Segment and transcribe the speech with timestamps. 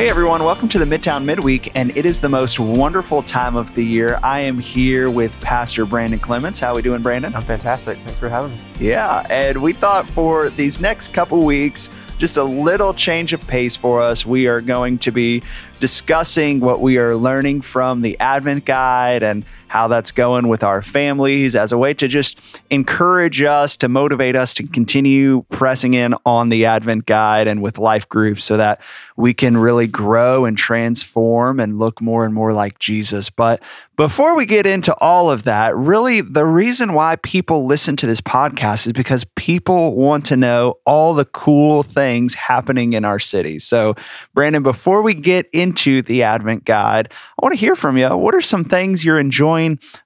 [0.00, 3.74] Hey everyone, welcome to the Midtown Midweek, and it is the most wonderful time of
[3.74, 4.18] the year.
[4.22, 6.58] I am here with Pastor Brandon Clements.
[6.58, 7.36] How are we doing, Brandon?
[7.36, 7.98] I'm fantastic.
[7.98, 8.62] Thanks for having me.
[8.78, 13.76] Yeah, and we thought for these next couple weeks, just a little change of pace
[13.76, 14.24] for us.
[14.24, 15.42] We are going to be
[15.80, 20.82] discussing what we are learning from the Advent Guide and how that's going with our
[20.82, 22.36] families as a way to just
[22.70, 27.78] encourage us, to motivate us to continue pressing in on the Advent Guide and with
[27.78, 28.80] life groups so that
[29.16, 33.30] we can really grow and transform and look more and more like Jesus.
[33.30, 33.62] But
[34.00, 38.22] before we get into all of that, really the reason why people listen to this
[38.22, 43.58] podcast is because people want to know all the cool things happening in our city.
[43.58, 43.94] So,
[44.32, 48.08] Brandon, before we get into the Advent Guide, I want to hear from you.
[48.16, 49.59] What are some things you're enjoying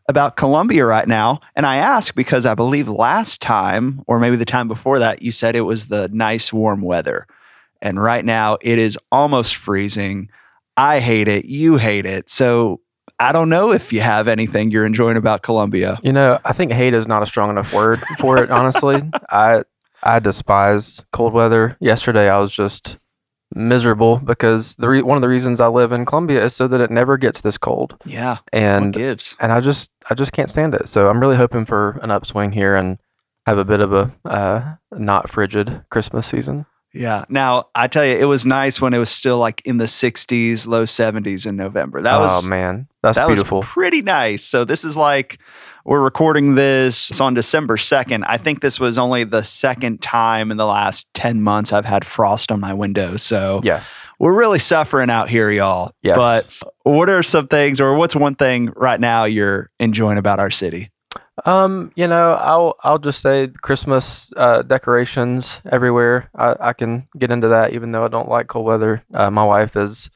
[0.08, 1.40] about Columbia right now?
[1.56, 5.32] And I ask because I believe last time, or maybe the time before that, you
[5.32, 7.26] said it was the nice warm weather.
[7.82, 10.30] And right now it is almost freezing.
[10.76, 11.44] I hate it.
[11.44, 12.30] You hate it.
[12.30, 12.80] So
[13.20, 16.00] I don't know if you have anything you're enjoying about Columbia.
[16.02, 19.02] You know, I think hate is not a strong enough word for it, honestly.
[19.30, 19.62] I
[20.02, 21.76] I despise cold weather.
[21.80, 22.98] Yesterday I was just
[23.54, 26.80] miserable because the re- one of the reasons I live in Columbia is so that
[26.80, 27.96] it never gets this cold.
[28.04, 28.38] Yeah.
[28.52, 29.36] And gives?
[29.40, 30.88] and I just I just can't stand it.
[30.88, 32.98] So I'm really hoping for an upswing here and
[33.46, 36.66] have a bit of a uh, not frigid Christmas season.
[36.92, 37.24] Yeah.
[37.28, 40.66] Now I tell you, it was nice when it was still like in the 60s,
[40.66, 42.00] low 70s in November.
[42.00, 43.58] That was oh was man, that's that beautiful.
[43.58, 44.42] was pretty nice.
[44.44, 45.38] So this is like
[45.84, 48.24] we're recording this it's on December 2nd.
[48.26, 52.06] I think this was only the second time in the last 10 months I've had
[52.06, 53.18] frost on my window.
[53.18, 53.86] So yes.
[54.18, 55.92] we're really suffering out here, y'all.
[56.02, 56.16] Yes.
[56.16, 60.50] But what are some things, or what's one thing right now you're enjoying about our
[60.50, 60.90] city?
[61.44, 66.30] Um, you know, I'll I'll just say Christmas uh, decorations everywhere.
[66.34, 69.02] I, I can get into that, even though I don't like cold weather.
[69.12, 70.08] Uh, my wife has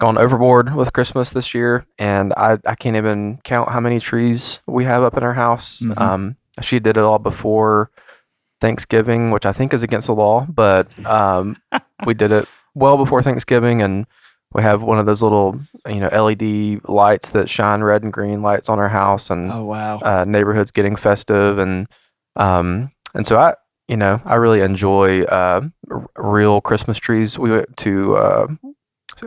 [0.00, 4.58] gone overboard with Christmas this year, and I I can't even count how many trees
[4.66, 5.80] we have up in our house.
[5.80, 5.98] Mhm.
[6.00, 7.90] Um, she did it all before
[8.60, 11.56] Thanksgiving, which I think is against the law, but um,
[12.06, 14.06] we did it well before Thanksgiving, and
[14.52, 18.42] we have one of those little you know LED lights that shine red and green
[18.42, 19.98] lights on our house, and Oh, wow.
[19.98, 21.88] uh, neighborhoods getting festive and
[22.36, 23.54] um and so I
[23.86, 27.38] you know I really enjoy uh, r- real Christmas trees.
[27.38, 28.46] We went to uh,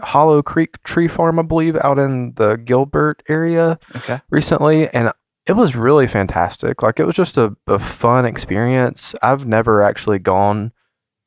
[0.04, 4.22] Hollow Creek Tree Farm, I believe, out in the Gilbert area okay.
[4.30, 5.12] recently, and
[5.46, 6.82] it was really fantastic.
[6.82, 9.16] Like it was just a, a fun experience.
[9.22, 10.72] I've never actually gone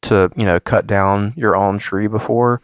[0.03, 2.63] to you know cut down your own tree before,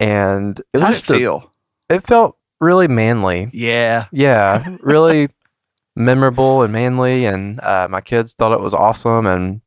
[0.00, 1.40] and it was How'd it just a-
[1.88, 3.50] it felt really manly.
[3.52, 4.06] yeah.
[4.10, 5.28] Yeah, really
[5.96, 9.26] memorable and manly, and uh, my kids thought it was awesome.
[9.26, 9.60] And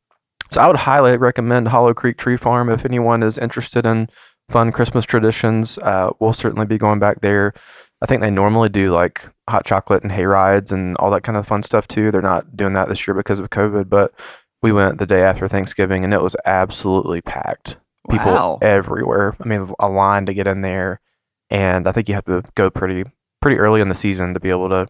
[0.49, 4.09] so I would highly recommend Hollow Creek Tree Farm if anyone is interested in
[4.49, 5.77] fun Christmas traditions.
[5.77, 7.53] Uh, we'll certainly be going back there.
[8.01, 11.37] I think they normally do like hot chocolate and hay rides and all that kind
[11.37, 12.11] of fun stuff too.
[12.11, 14.13] They're not doing that this year because of COVID, but
[14.61, 17.75] we went the day after Thanksgiving and it was absolutely packed
[18.09, 18.59] people Wow.
[18.61, 19.35] everywhere.
[19.43, 20.99] I mean, a line to get in there,
[21.49, 23.03] and I think you have to go pretty
[23.41, 24.87] pretty early in the season to be able to,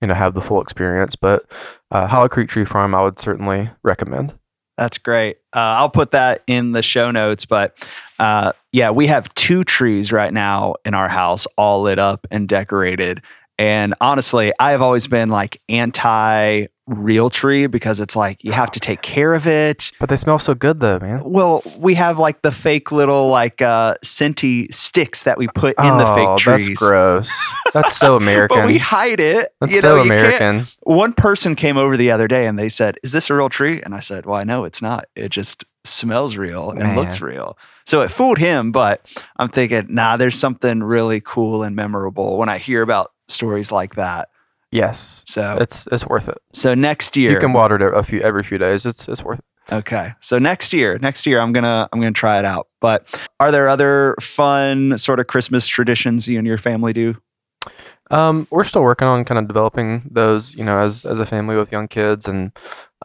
[0.00, 1.14] you know, have the full experience.
[1.16, 1.44] But
[1.90, 4.34] uh, Hollow Creek Tree Farm, I would certainly recommend.
[4.76, 5.38] That's great.
[5.54, 7.46] Uh, I'll put that in the show notes.
[7.46, 7.78] But
[8.18, 12.46] uh, yeah, we have two trees right now in our house, all lit up and
[12.46, 13.22] decorated.
[13.58, 18.70] And honestly, I have always been like anti real tree because it's like you have
[18.70, 19.90] to take care of it.
[19.98, 21.22] But they smell so good, though, man.
[21.24, 25.96] Well, we have like the fake little like uh scenty sticks that we put in
[25.98, 26.66] the Oh, fake trees.
[26.78, 27.30] That's gross.
[27.72, 28.58] That's so American.
[28.58, 29.48] But we hide it.
[29.60, 30.66] that's you so know, you can't- American.
[30.82, 33.80] one person came over the other day and they said, "Is this a real tree?"
[33.82, 35.06] And I said, "Well, I know it's not.
[35.16, 40.16] It just smells real and looks real." So it fooled him, but I'm thinking, "Nah,
[40.16, 44.28] there's something really cool and memorable when I hear about stories like that."
[44.72, 46.38] Yes, So, it's it's worth it.
[46.52, 48.84] so next year, You can water it a few every few days.
[48.84, 49.74] It's it's worth it.
[49.74, 50.12] okay.
[50.20, 52.66] So next year, next year, I'm gonna I'm gonna try it out.
[52.80, 53.06] But
[53.38, 57.14] are there other fun sort of Christmas traditions you and your family do?
[58.10, 61.56] Um, we're still working on kind of developing those, you know, as as a family
[61.56, 62.52] with young kids, and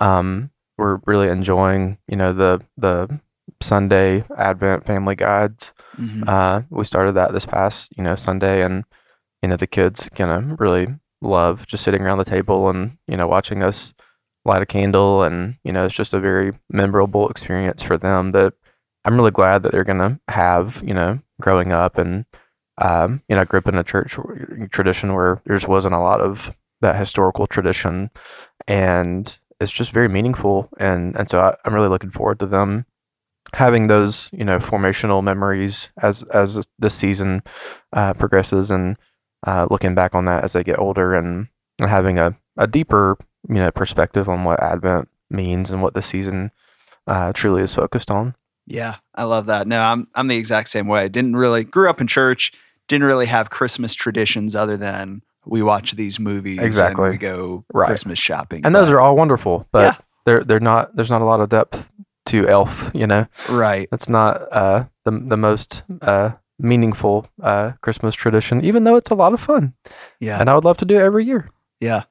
[0.02, 0.50] um,
[0.82, 3.20] we're really enjoying, you know, the the
[3.62, 5.72] Sunday Advent family guides.
[5.98, 6.28] Mhm.
[6.28, 8.84] Uh, we started that this past, you know, Sunday, and
[9.42, 10.88] you know, the kids kind of really
[11.22, 13.94] love just sitting around the table and you know watching us
[14.46, 18.54] light a candle, and you know, it's just a very memorable experience for them that
[19.06, 22.26] I'm really glad that they're gonna have, you know, growing up and
[22.78, 24.18] um, you know, I grew up in a church
[24.72, 26.52] tradition where there just wasn't a lot of
[26.82, 28.10] that historical tradition,
[28.68, 30.70] and it's just very meaningful.
[30.78, 32.86] And and so I, I'm really looking forward to them
[33.54, 37.44] having those you know formational memories as as the season
[37.94, 38.98] uh, progresses and
[39.46, 41.48] uh, looking back on that as they get older and,
[41.80, 43.18] and having a, a deeper
[43.50, 46.52] you know perspective on what Advent means and what the season
[47.08, 48.36] uh, truly is focused on.
[48.68, 49.68] Yeah, I love that.
[49.68, 51.10] No, I'm I'm the exact same way.
[51.10, 52.52] Didn't really grew up in church.
[52.88, 57.04] Didn't really have Christmas traditions other than we watch these movies Exactly.
[57.06, 57.88] and we go Right.
[57.88, 58.66] Christmas shopping.
[58.66, 59.96] And those are all wonderful, but Yeah.
[60.26, 60.96] they're they're not.
[60.96, 61.90] There's not a lot of depth
[62.28, 62.92] to Elf.
[62.94, 63.88] You know, right.
[63.92, 69.16] it's not uh, the the most uh, meaningful uh, Christmas tradition, even though it's a
[69.16, 69.74] lot of fun,
[70.20, 70.40] Yeah.
[70.40, 71.48] and I would love to do it every year.
[71.80, 72.04] Yeah.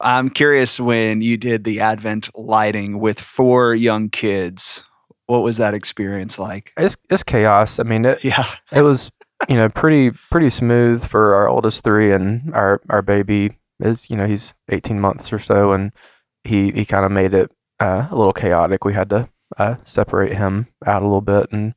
[0.00, 4.84] I'm curious when you did the Advent lighting with four young kids,
[5.26, 6.72] what was that experience like?
[6.76, 7.78] It's it's chaos.
[7.80, 8.44] I mean, it Yeah.
[8.70, 9.10] it was
[9.48, 14.16] you know pretty pretty smooth for our oldest three, and our our baby is you
[14.16, 15.92] know he's 18 months or so, and
[16.44, 17.50] he he kind of made it
[17.80, 18.84] uh, a little chaotic.
[18.84, 21.74] We had to uh, separate him out a little bit and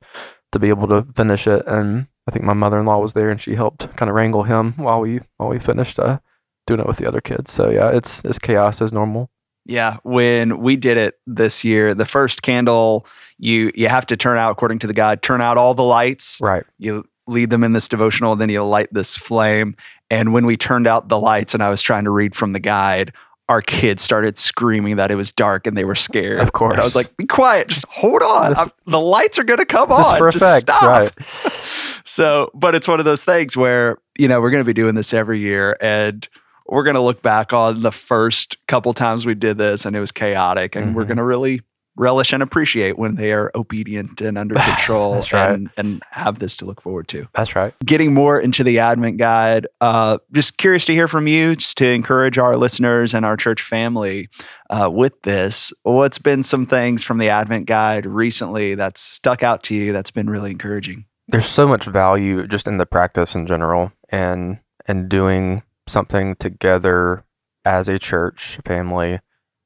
[0.51, 1.65] to be able to finish it.
[1.67, 4.43] And I think my mother in law was there, and she helped kind of wrangle
[4.43, 6.19] him while we while we finished uh,
[6.67, 7.51] doing it with the other kids.
[7.51, 9.29] So yeah, it's it's chaos as normal.
[9.65, 13.05] Yeah, when we did it this year, the first candle
[13.37, 16.39] you you have to turn out according to the guide, turn out all the lights.
[16.41, 16.63] Right.
[16.77, 19.75] You lead them in this devotional, and then you light this flame.
[20.09, 22.59] And when we turned out the lights and I was trying to read from the
[22.59, 23.13] guide,
[23.49, 26.39] our kids started screaming that it was dark and they were scared.
[26.39, 26.71] Of course.
[26.73, 28.53] And I was like, be quiet, just hold on.
[28.53, 30.31] This- the lights are going to come on.
[30.31, 30.81] just stop.
[30.83, 31.11] right.
[32.05, 34.95] so, but it's one of those things where, you know, we're going to be doing
[34.95, 36.27] this every year and
[36.67, 39.99] we're going to look back on the first couple times we did this and it
[39.99, 41.07] was chaotic and we're Mhm.
[41.07, 41.61] going to really
[41.95, 45.51] relish and appreciate when they are obedient and under control right.
[45.51, 47.27] and, and have this to look forward to.
[47.33, 47.73] That's right.
[47.85, 51.87] Getting more into the Advent guide, uh, just curious to hear from you, just to
[51.87, 54.29] encourage our listeners and our church family
[54.69, 55.73] uh, with this.
[55.83, 60.11] What's been some things from the Advent guide recently that's stuck out to you that's
[60.11, 61.05] been really encouraging?
[61.31, 67.23] there's so much value just in the practice in general and and doing something together
[67.65, 69.19] as a church family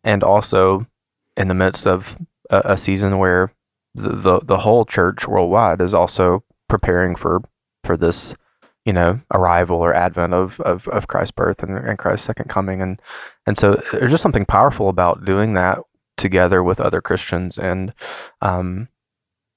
[0.04, 0.86] and also
[1.38, 2.18] in the midst of
[2.50, 3.52] a, a season where
[3.94, 7.42] the, the the whole church worldwide is also preparing for
[7.84, 8.36] for this
[8.84, 12.82] you know arrival or advent of of, of Christ's birth and, and Christ's second coming.
[12.82, 13.02] And
[13.46, 15.80] and so there's just something powerful about doing that
[16.18, 17.94] together with other Christians and
[18.42, 18.88] um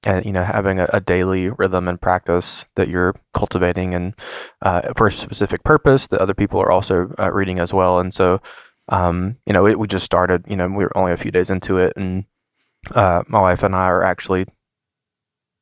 [0.05, 4.15] and you know having a, a daily rhythm and practice that you're cultivating and
[4.63, 7.99] uh, for a specific purpose that other people are also uh, reading as well.
[7.99, 8.41] And so
[8.89, 11.51] um, you know it, we just started you know we were only a few days
[11.51, 12.25] into it and
[12.93, 14.47] uh, my wife and i are actually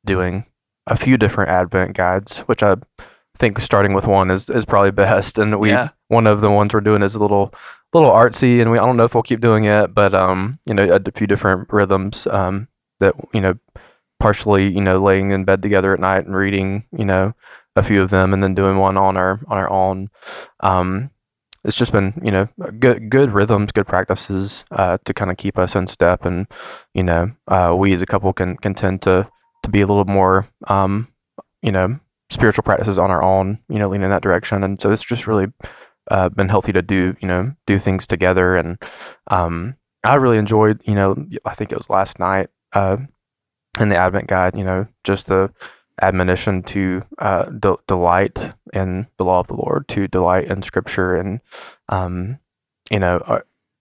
[0.05, 0.45] doing
[0.85, 2.75] a few different advent guides which i
[3.37, 5.89] think starting with one is, is probably best and we Yeah.
[6.07, 7.53] one of the ones we're doing is a little
[7.93, 10.73] little artsy and we i don't know if we'll keep doing it but um you
[10.73, 12.67] know a few different rhythms um
[12.99, 13.55] that you know
[14.19, 17.35] partially, you know, laying in bed together at night and reading, you know,
[17.75, 20.09] a few of them, and then doing one on our on our own.
[20.61, 21.11] Um,
[21.67, 22.47] it's just been, you know,
[22.79, 26.47] good good rhythms, good practices uh, to kind of keep us in step, and
[26.93, 29.29] you know, uh, we as a couple can can tend to
[29.63, 31.09] to be a little more, um,
[31.61, 31.99] you know,
[32.29, 35.27] spiritual practices on our own, you know, lean in that direction, and so it's just
[35.27, 35.47] really
[36.09, 38.81] uh, been healthy to do, you know, do things together, and
[39.29, 39.75] um,
[40.05, 42.47] I really enjoyed, you know, I think it was last night.
[42.73, 42.97] Uh,
[43.79, 45.51] in the Advent guide, you know, just the
[46.01, 51.15] admonition to uh, de- delight in the law of the Lord, to delight in Scripture,
[51.15, 51.41] and
[51.89, 52.39] um,
[52.89, 53.39] you know, uh,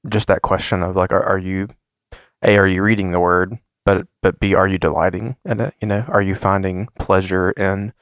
[0.09, 1.69] just that question of like, are, are you
[2.43, 5.75] a are you reading the Word, but but b are you delighting in it?
[5.81, 7.93] You know, are you finding pleasure in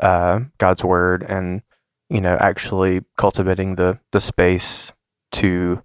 [0.00, 1.62] uh, God's Word, and
[2.08, 4.92] you know, actually cultivating the the space
[5.32, 5.82] to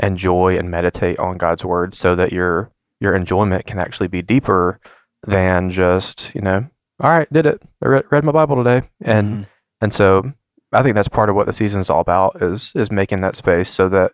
[0.00, 2.70] enjoy and meditate on God's Word, so that your
[3.00, 4.80] your enjoyment can actually be deeper
[5.26, 6.68] than just you know
[7.00, 9.46] all right did it i read, read my bible today and Mhm.
[9.80, 10.32] and so
[10.72, 13.36] i think that's part of what the season is all about is is making that
[13.36, 14.12] space so that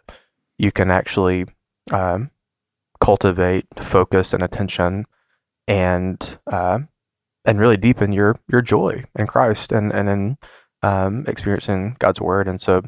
[0.59, 1.47] you can actually
[1.93, 2.31] um,
[3.01, 5.05] cultivate focus and attention
[5.67, 6.79] and uh,
[7.45, 10.39] and really deepen your your joy in christ and and in
[10.83, 12.83] um, experiencing god's word and so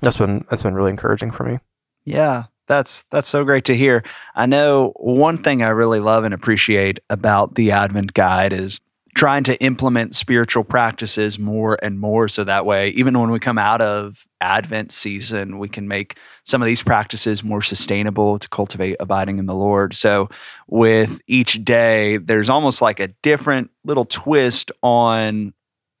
[0.00, 1.58] that's been that's been really encouraging for me
[2.04, 4.02] Yeah, that's that's so great to hear.
[4.34, 8.80] I know one thing I really love and appreciate about the Advent Guide is
[9.14, 13.58] trying to implement spiritual practices more and more so that way even when we come
[13.58, 18.96] out of Advent season, we can make some of these practices more sustainable to cultivate
[19.00, 19.94] abiding in the Lord.
[19.94, 20.28] So
[20.66, 25.52] with each day, there's almost like a different little twist on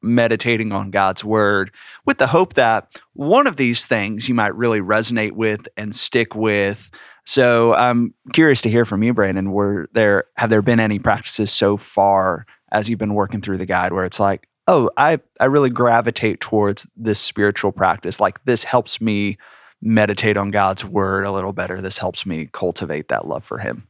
[0.04, 1.70] meditating on God's word
[2.04, 6.34] with the hope that one of these things you might really resonate with and stick
[6.34, 6.90] with
[7.24, 9.52] So I'm curious to hear from you, Brandon.
[9.52, 13.66] Were there have there been any practices so far as you've been working through the
[13.66, 18.18] guide where it's like, oh, I I really gravitate towards this spiritual practice.
[18.18, 19.38] Like this helps me
[19.80, 21.80] meditate on God's word a little better.
[21.80, 23.86] This helps me cultivate that love for Him.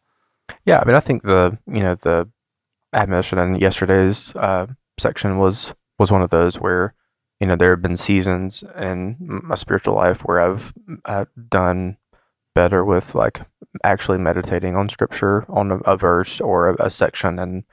[0.66, 2.28] Yeah, I mean, I think the you know the
[2.92, 4.66] admission in yesterday's uh,
[4.98, 6.94] section was was one of those where
[7.40, 10.72] you know there have been seasons in my spiritual life where I've
[11.48, 11.98] done
[12.54, 13.40] better with like
[13.84, 17.64] actually meditating on scripture on a, a verse or a, a section and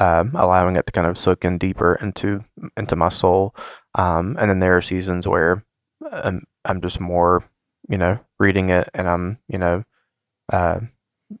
[0.00, 2.44] um, allowing it to kind of soak in deeper into
[2.76, 3.54] into my soul.
[3.94, 5.64] Um, and then there are seasons where
[6.10, 7.44] I'm, I'm just more,
[7.88, 9.84] you know, reading it and I'm, you know,
[10.52, 10.80] uh,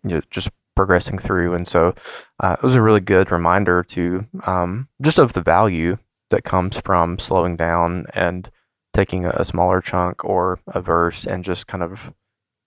[0.04, 1.54] you know, just progressing through.
[1.54, 1.94] And so
[2.40, 5.98] uh, it was a really good reminder to um, just of the value
[6.30, 8.50] that comes from slowing down and
[8.94, 12.12] taking a, a smaller chunk or a verse and just kind of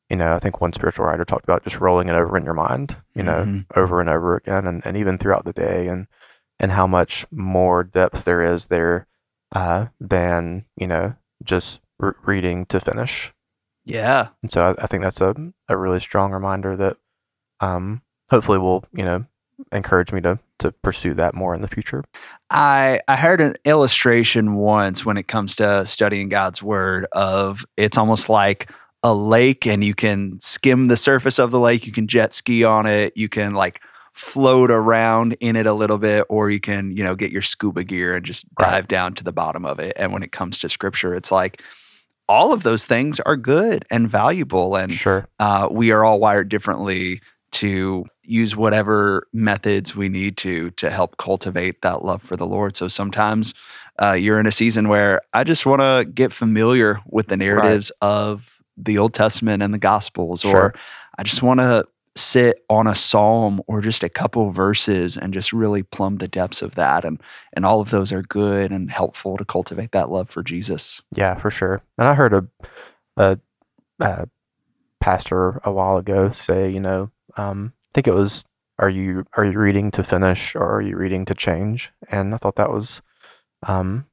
[0.10, 2.54] you know, I think one spiritual writer talked about just rolling it over in your
[2.54, 3.80] mind, you know, mm-hmm.
[3.80, 6.08] over and over again, and, and even throughout the day, and
[6.60, 9.08] and how much more depth there is there
[9.54, 13.34] uh, than you know just re- reading to finish.
[13.84, 15.36] Yeah, and so I, I, think that's a
[15.68, 16.98] a really strong reminder that
[17.60, 19.26] um, hopefully will you know
[19.72, 22.04] encourage me to to pursue that more in the future.
[22.50, 27.98] I I heard an illustration once when it comes to studying God's word of it's
[27.98, 28.70] almost like
[29.06, 31.86] a lake and you can skim the surface of the lake.
[31.86, 33.16] You can jet ski on it.
[33.16, 33.80] You can like
[34.14, 37.84] float around in it a little bit, or you can, you know, get your scuba
[37.84, 39.94] gear and just dive down to the bottom of it.
[39.96, 41.62] And when it comes to scripture, it's like
[42.28, 44.76] all of those things are good and valuable.
[44.76, 45.28] And sure.
[45.40, 47.22] uh, we are all wired differently
[47.52, 52.76] to use whatever methods we need to to help cultivate that love for the Lord.
[52.76, 53.54] So sometimes
[54.02, 57.92] uh, you're in a season where I just want to get familiar with the narratives
[58.02, 58.08] right.
[58.10, 60.56] of the Old Testament and the Gospels, sure.
[60.56, 60.76] or
[61.18, 65.52] I just want to sit on a psalm or just a couple verses and just
[65.52, 67.22] really plumb the depths of that and
[67.54, 71.02] and all of those are good and helpful to cultivate that love for Jesus.
[71.14, 71.82] Yeah, for sure.
[71.98, 72.48] And I heard a
[73.18, 73.40] a,
[74.00, 74.28] a
[75.02, 78.46] pastor a while ago say, you know, um, I think it was
[78.80, 81.92] are you are you reading to finish or are you reading to change?
[82.10, 83.02] And I thought that was
[83.64, 84.06] um,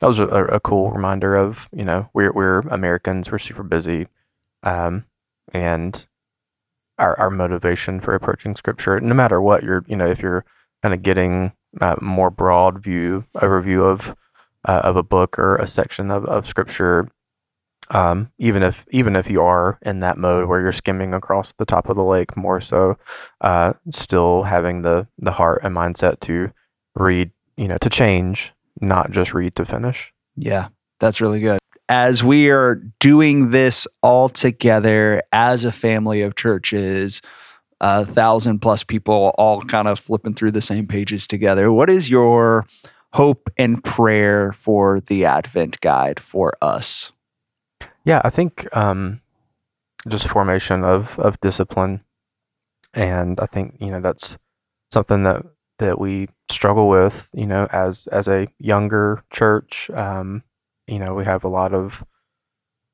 [0.00, 4.08] that was a, a, cool reminder of you know we're we're Americans we're super busy,
[4.62, 5.04] um,
[5.52, 6.06] and
[6.98, 10.44] our our motivation for approaching scripture no matter what you're you know if you're
[10.82, 14.16] kind of getting a more broad view overview of
[14.66, 17.08] uh, of a book or a section of, of scripture
[17.90, 21.66] um, even if even if you are in that mode where you're skimming across the
[21.66, 22.96] top of the lake more so
[23.40, 26.52] uh, still having the the heart and mindset to
[26.94, 30.12] read you know to change not just read to finish.
[30.36, 30.68] Yeah,
[31.00, 31.58] that's really good.
[31.88, 37.20] As we are doing this all together as a family of churches,
[37.80, 42.08] a thousand plus people all kind of flipping through the same pages together, what is
[42.08, 42.66] your
[43.12, 47.12] hope and prayer for the Advent guide for us?
[48.04, 49.20] Yeah, I think um,
[50.08, 52.02] just formation of of discipline,
[52.92, 54.36] and I think you know that's
[54.90, 55.44] something that
[55.78, 59.90] that we struggle with, you know, as as a younger church.
[59.90, 60.42] Um,
[60.86, 62.04] you know, we have a lot of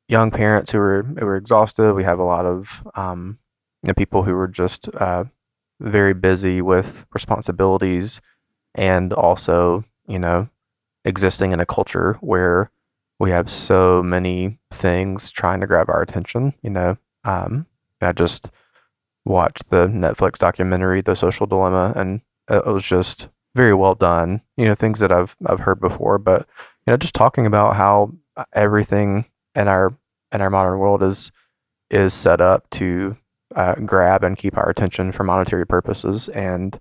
[0.08, 1.94] young parents who are who are exhausted.
[1.94, 3.38] We have a lot of um,
[3.82, 5.24] you know, people who are just uh,
[5.80, 8.20] very busy with responsibilities,
[8.74, 10.48] and also, you know,
[11.04, 12.70] existing in a culture where
[13.18, 16.54] we have so many things trying to grab our attention.
[16.62, 17.66] You know, um,
[18.00, 18.50] I just
[19.24, 24.42] watched the Netflix documentary, The Social Dilemma, and it was just very well done.
[24.56, 26.46] You know, things that I've I've heard before, but
[26.86, 28.12] you know, just talking about how
[28.52, 29.94] everything in our
[30.32, 31.32] in our modern world is
[31.90, 33.16] is set up to
[33.54, 36.78] uh, grab and keep our attention for monetary purposes, and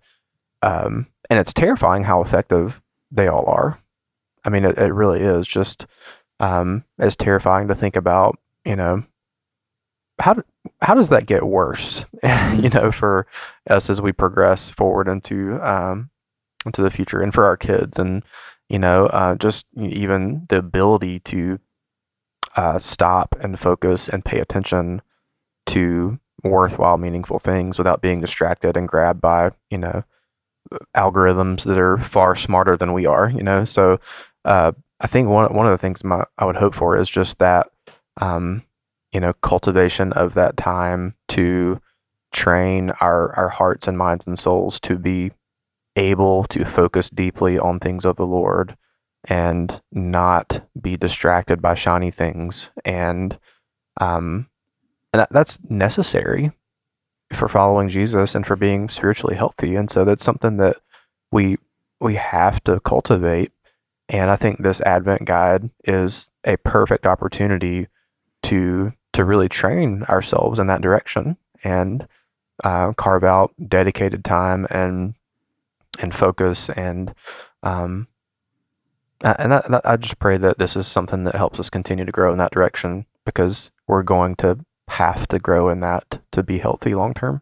[0.61, 3.79] um, and it's terrifying how effective they all are.
[4.45, 5.85] I mean, it, it really is just
[6.39, 6.83] um,
[7.17, 8.38] terrifying to think about.
[8.65, 9.03] You know,
[10.19, 10.43] how do,
[10.81, 12.05] how does that get worse?
[12.23, 13.27] you know, for
[13.69, 16.09] us as we progress forward into um,
[16.65, 18.23] into the future, and for our kids, and
[18.67, 21.59] you know, uh, just even the ability to
[22.55, 25.01] uh, stop and focus and pay attention
[25.67, 30.03] to worthwhile, meaningful things without being distracted and grabbed by you know
[30.95, 33.29] algorithms that are far smarter than we are.
[33.29, 33.99] You know, so
[34.45, 37.38] uh, I think one one of the things my, I would hope for is just
[37.39, 37.69] that.
[38.21, 38.63] Um,
[39.13, 41.79] you know cultivation of that time to
[42.31, 45.31] train our our hearts and minds and souls to be
[45.95, 48.77] able to focus deeply on things of the Lord
[49.25, 53.37] and not be distracted by shiny things and
[53.99, 54.47] um
[55.11, 56.51] and that, that's necessary
[57.33, 59.75] for following Jesus and for being spiritually healthy.
[59.75, 60.77] And so that's something that
[61.31, 61.57] we
[61.99, 63.51] we have to cultivate.
[64.07, 67.87] And I think this Advent guide is a perfect opportunity
[68.43, 72.07] to to really train ourselves in that direction and
[72.63, 75.15] uh, carve out dedicated time and
[75.99, 77.13] and focus and
[77.63, 78.07] um,
[79.21, 82.11] and that, that, I just pray that this is something that helps us continue to
[82.11, 86.59] grow in that direction because we're going to have to grow in that to be
[86.59, 87.41] healthy long term.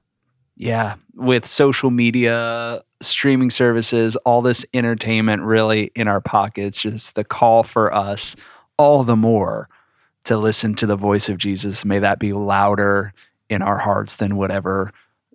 [0.56, 7.24] Yeah, with social media, streaming services, all this entertainment really in our pockets, just the
[7.24, 8.36] call for us
[8.78, 9.70] all the more
[10.28, 11.84] to listen to the voice of Jesus.
[11.84, 13.14] May that be louder
[13.50, 14.92] in our hearts than whatever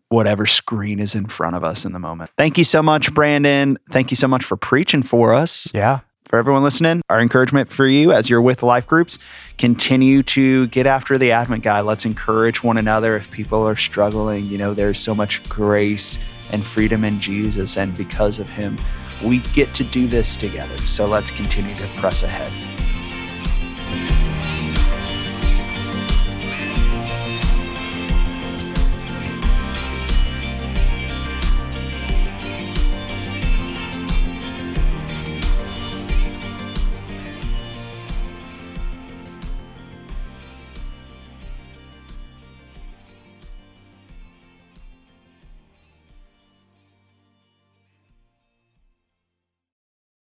[0.09, 2.31] whatever screen is in front of us in the moment.
[2.37, 3.79] Thank you so much, Brandon.
[3.91, 5.71] Thank you so much for preaching for us.
[5.73, 6.01] Yeah.
[6.27, 9.19] For everyone listening, our encouragement for you as you're with life groups,
[9.59, 11.83] continue to get after the Advent guide.
[11.83, 14.47] Let's encourage one another if people are struggling.
[14.47, 16.19] You know, there's so much grace
[16.51, 18.79] and freedom in Jesus, and because of him,
[19.25, 20.77] we get to do this together.
[20.79, 22.82] So let's continue to press ahead.